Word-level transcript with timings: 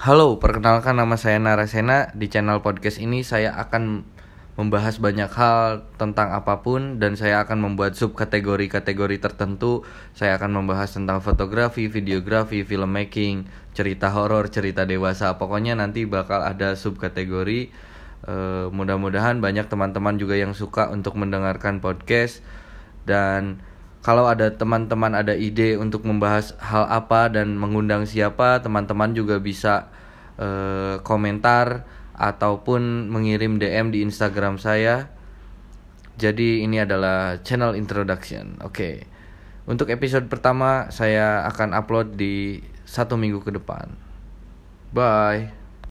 Halo, 0.00 0.40
perkenalkan 0.40 0.96
nama 0.96 1.20
saya 1.20 1.36
Narasena. 1.36 2.08
Di 2.16 2.32
channel 2.32 2.64
podcast 2.64 2.96
ini 3.04 3.20
saya 3.20 3.52
akan 3.52 4.00
membahas 4.56 4.96
banyak 4.96 5.28
hal 5.28 5.92
tentang 6.00 6.32
apa 6.32 6.64
pun 6.64 6.96
dan 6.96 7.20
saya 7.20 7.44
akan 7.44 7.60
membuat 7.60 8.00
subkategori-kategori 8.00 9.20
tertentu. 9.20 9.84
Saya 10.16 10.40
akan 10.40 10.56
membahas 10.56 10.96
tentang 10.96 11.20
fotografi, 11.20 11.92
videografi, 11.92 12.64
filmmaking, 12.64 13.44
cerita 13.76 14.08
horor, 14.08 14.48
cerita 14.48 14.88
dewasa. 14.88 15.36
Pokoknya 15.36 15.76
nanti 15.76 16.08
bakal 16.08 16.48
ada 16.48 16.80
subkategori. 16.80 17.68
Uh, 18.24 18.72
mudah-mudahan 18.72 19.36
banyak 19.44 19.68
teman-teman 19.68 20.16
juga 20.16 20.32
yang 20.32 20.56
suka 20.56 20.88
untuk 20.88 21.12
mendengarkan 21.20 21.84
podcast 21.84 22.40
dan 23.04 23.60
kalau 24.00 24.24
ada 24.24 24.48
teman-teman 24.48 25.12
ada 25.12 25.36
ide 25.36 25.76
untuk 25.76 26.08
membahas 26.08 26.56
hal 26.56 26.88
apa 26.88 27.28
dan 27.28 27.60
mengundang 27.60 28.08
siapa, 28.08 28.64
teman-teman 28.64 29.12
juga 29.12 29.36
bisa 29.36 29.92
uh, 30.40 31.04
komentar 31.04 31.84
ataupun 32.16 33.12
mengirim 33.12 33.60
DM 33.60 33.92
di 33.92 34.00
Instagram 34.00 34.56
saya. 34.56 35.12
Jadi 36.16 36.64
ini 36.64 36.80
adalah 36.80 37.44
channel 37.44 37.76
introduction. 37.76 38.60
Oke. 38.64 38.72
Okay. 38.72 38.96
Untuk 39.68 39.92
episode 39.92 40.26
pertama 40.32 40.88
saya 40.88 41.44
akan 41.48 41.76
upload 41.76 42.16
di 42.16 42.64
satu 42.88 43.20
minggu 43.20 43.44
ke 43.44 43.52
depan. 43.52 43.92
Bye. 44.96 45.59